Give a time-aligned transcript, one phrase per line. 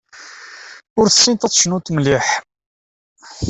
[0.99, 2.27] Ur tessineḍ ad tecnuḍ mliḥ.